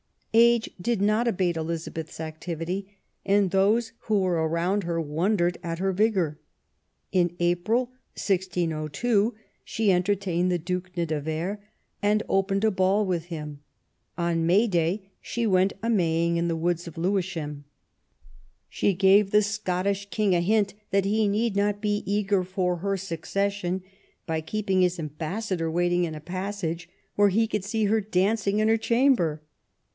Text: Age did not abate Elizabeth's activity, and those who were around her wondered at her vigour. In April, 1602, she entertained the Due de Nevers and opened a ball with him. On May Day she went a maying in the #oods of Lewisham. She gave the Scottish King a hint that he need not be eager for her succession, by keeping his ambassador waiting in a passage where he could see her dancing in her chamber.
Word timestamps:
Age 0.33 0.67
did 0.81 0.99
not 0.99 1.27
abate 1.27 1.57
Elizabeth's 1.57 2.19
activity, 2.19 2.95
and 3.23 3.51
those 3.51 3.91
who 4.03 4.21
were 4.21 4.47
around 4.47 4.83
her 4.85 4.99
wondered 4.99 5.59
at 5.61 5.77
her 5.79 5.91
vigour. 5.91 6.39
In 7.11 7.35
April, 7.39 7.87
1602, 8.15 9.35
she 9.63 9.91
entertained 9.91 10.49
the 10.49 10.57
Due 10.57 10.79
de 10.95 11.05
Nevers 11.05 11.57
and 12.01 12.23
opened 12.29 12.63
a 12.63 12.71
ball 12.71 13.05
with 13.05 13.25
him. 13.25 13.59
On 14.17 14.45
May 14.47 14.67
Day 14.67 15.11
she 15.21 15.45
went 15.45 15.73
a 15.83 15.89
maying 15.89 16.37
in 16.37 16.47
the 16.47 16.55
#oods 16.57 16.87
of 16.87 16.97
Lewisham. 16.97 17.65
She 18.69 18.93
gave 18.93 19.29
the 19.29 19.43
Scottish 19.43 20.09
King 20.09 20.33
a 20.33 20.39
hint 20.39 20.73
that 20.91 21.05
he 21.05 21.27
need 21.27 21.55
not 21.57 21.81
be 21.81 22.01
eager 22.07 22.43
for 22.45 22.77
her 22.77 22.95
succession, 22.97 23.83
by 24.25 24.39
keeping 24.41 24.81
his 24.81 24.97
ambassador 24.97 25.69
waiting 25.69 26.05
in 26.05 26.15
a 26.15 26.21
passage 26.21 26.89
where 27.15 27.29
he 27.29 27.47
could 27.47 27.65
see 27.65 27.85
her 27.85 28.01
dancing 28.01 28.59
in 28.59 28.69
her 28.69 28.77
chamber. 28.77 29.43